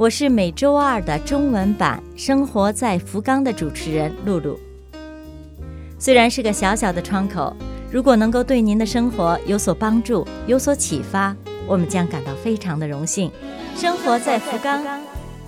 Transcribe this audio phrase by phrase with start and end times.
[0.00, 4.58] 我是每周二的中文版《生活在福冈》的主持人露露。
[5.98, 7.54] 虽然是个小小的窗口，
[7.92, 13.30] 如果能够对您的生活有所帮助、有所启发，我们将感到非常的荣幸。
[13.76, 14.82] 生活在福冈，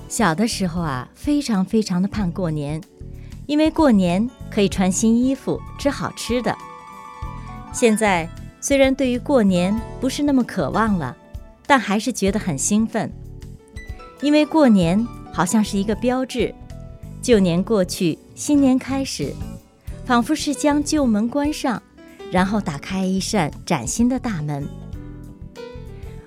[0.06, 2.78] 小的时候啊，非常非常的盼过年，
[3.46, 6.54] 因为过年可以穿新衣服、吃好吃的。
[7.72, 8.28] 现在
[8.60, 11.16] 虽然对于过年不是那么渴望了，
[11.66, 13.10] 但还是觉得很兴奋。
[14.22, 16.54] 因为过年好像是一个标志，
[17.20, 19.34] 旧年过去，新年开始，
[20.04, 21.82] 仿佛是将旧门关上，
[22.30, 24.64] 然后打开一扇崭新的大门。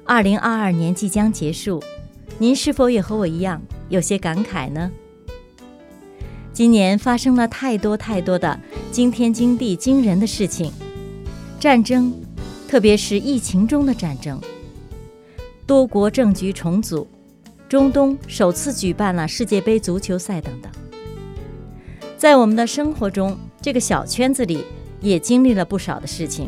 [0.04, 1.82] 二零二二年即将结束，
[2.38, 4.92] 您是否也和我一样有些感慨呢？
[6.52, 8.60] 今年发生了太多太多的
[8.92, 10.70] 惊天惊地惊人的事情，
[11.62, 12.14] 战争，
[12.68, 14.38] 特别是疫情中的战争，
[15.66, 17.08] 多国政局重组。
[17.68, 20.72] 中东首次举办了世界杯足球赛等等，
[22.16, 24.64] 在我们的生活中，这个小圈子里
[25.02, 26.48] 也经历了不少的事情。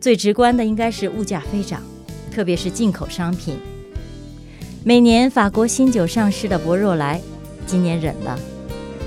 [0.00, 1.82] 最直观的应该是物价飞涨，
[2.32, 3.56] 特别是进口商品。
[4.84, 7.20] 每年法国新酒上市的博若莱，
[7.66, 8.38] 今年忍了；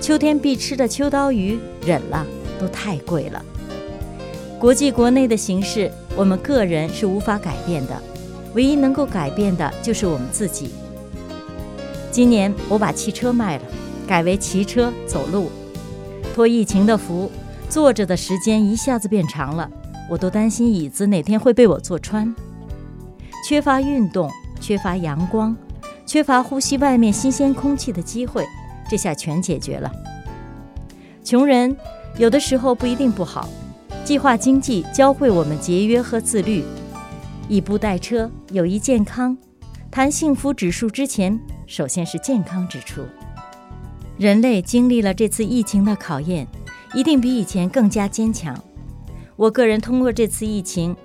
[0.01, 2.27] 秋天必吃的秋刀鱼忍了，
[2.59, 3.41] 都太贵了。
[4.59, 7.97] 国际国内的形势，我们个人是无法改变的，
[8.55, 10.71] 唯一能够改变的就是我们自己。
[12.17, 13.63] 今年我把汽车卖了，
[14.07, 15.51] 改为骑车走路。
[16.33, 17.31] 托疫情的福，
[17.69, 19.69] 坐着的时间一下子变长了，
[20.09, 22.33] 我都担心椅子哪天会被我坐穿。
[23.47, 25.55] 缺乏运动，缺乏阳光，
[26.07, 28.43] 缺乏呼吸外面新鲜空气的机会，
[28.89, 29.91] 这下全解决了。
[31.23, 31.77] 穷人
[32.17, 33.47] 有的时候不一定不好，
[34.03, 36.63] 计划经济教会我们节约和自律。
[37.47, 39.37] 以步带车，有益健康。
[39.91, 41.39] 谈幸福指数之前。
[41.67, 43.05] 首先是健康指出，
[44.17, 46.47] 人类经历了这次疫情的考验，
[46.93, 48.57] 一定比以前更加坚强。
[49.35, 50.95] 我个人通过这次疫情，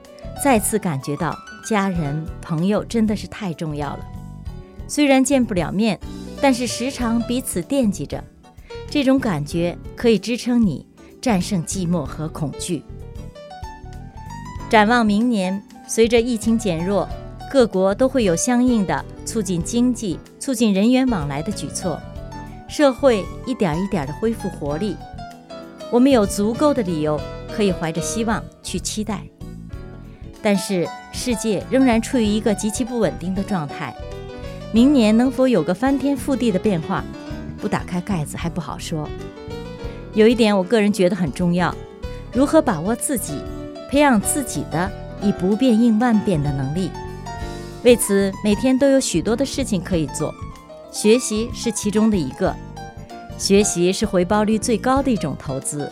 [0.42, 1.36] 再次感觉到
[1.68, 4.06] 家人朋友真的是太重要了。
[4.86, 5.98] 虽然见不了面，
[6.40, 8.22] 但是时常彼此惦记着，
[8.88, 10.86] 这种感觉可以支撑你
[11.20, 12.84] 战胜寂寞和恐惧。
[14.70, 17.08] 展望明年，随着疫情减弱。
[17.50, 22.02] 各国都会有相应的促进经济、促进人员往来的举措，
[22.68, 24.96] 社会一点一点的恢复活力。
[25.88, 27.16] 我们有足够的理由
[27.54, 29.22] 可以怀着希望去期待。
[30.42, 33.94] 但是世界仍然处于一个极其不稳定的状态，
[34.72, 37.04] 明年能否有个翻天覆地的变化，
[37.60, 39.08] 不打开盖子还不好说。
[40.12, 41.72] 有一点我个人觉得很重要：
[42.32, 43.34] 如何把握自己，
[43.88, 44.90] 培养自己的
[45.22, 46.90] 以不变应万变的能力。
[47.84, 50.32] 为此，每天都有许多的事情可以做，
[50.92, 52.54] 学习是其中的一个。
[53.36, 55.90] 学习是回报率最高的一种投资。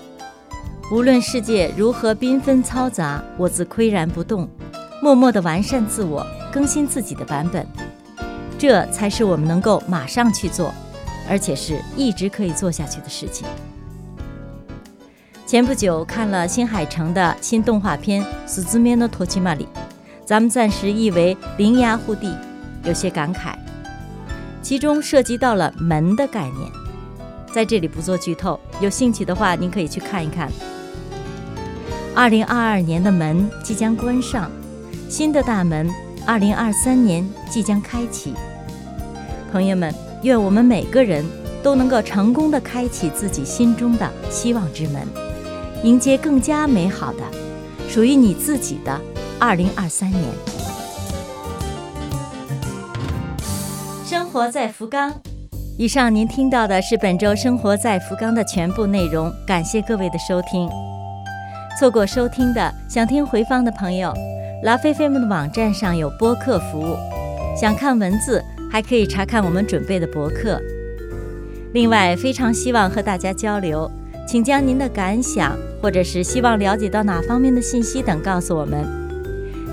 [0.93, 4.49] 无论世界如何缤纷嘈杂，我自岿然不动，
[5.03, 7.67] 默默地完善自我，更新自己的版本，
[8.57, 10.73] 这才是我们能够马上去做，
[11.29, 13.49] 而且是一直可以做下去的事情。
[15.45, 19.67] 前不久看了新海诚的新动画片《死字面的托奇玛里》。
[20.31, 22.33] 咱们暂时译为“灵牙护地”，
[22.87, 23.53] 有些感慨，
[24.63, 26.71] 其中涉及到了门的概念，
[27.53, 30.49] 在这里不做剧透，有兴趣的话您可以去看一看。
[32.15, 34.49] 二零二二年的门即将关上，
[35.09, 35.91] 新的大门
[36.25, 38.33] 二零二三年即将开启。
[39.51, 39.93] 朋友们，
[40.23, 41.25] 愿我们每个人
[41.61, 45.03] 都能够成功的开启自己心中的希望之门，
[45.83, 47.25] 迎接更加美好的
[47.89, 49.01] 属于你自己的。
[49.43, 50.23] 二零二三年，
[54.05, 55.11] 生活在福冈。
[55.79, 60.69] 以上您听到的是本周《生活在福冈》的全部内容，感谢各位的收听。
[61.79, 64.13] 错过收听的，想听回放的朋友，
[64.63, 66.95] 拉菲菲们的网站上有播客服务，
[67.59, 70.61] 想看文字还可以查看我们准备的博客。
[71.73, 73.91] 另外，非常希望和大家交流，
[74.29, 79.00] 请将您的感想或者是希望了解到哪方面的信息等告诉我们。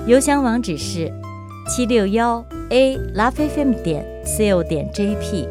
[0.08, 1.12] 邮箱网址是
[1.68, 5.46] 七六幺 a l a f f m 点 co 点 jp。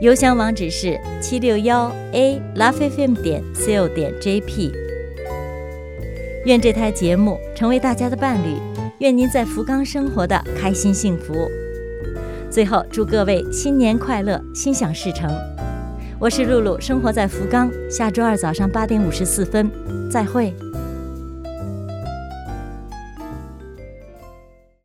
[0.00, 4.72] 邮箱网址是七六幺 a lovefm 点 co 点 jp。
[6.46, 8.56] 愿这台节目成为大家的伴侣，
[9.00, 11.34] 愿您在福冈生活的开心幸福。
[12.48, 15.30] 最后，祝各位新年快乐，心想事成。
[16.18, 17.70] 我是露露，生活在福冈。
[17.90, 19.70] 下周二早上八点五十四分，
[20.10, 20.54] 再会。